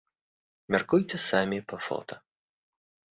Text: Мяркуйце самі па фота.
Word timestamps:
Мяркуйце 0.75 1.17
самі 1.29 1.59
па 1.73 1.77
фота. 1.89 2.15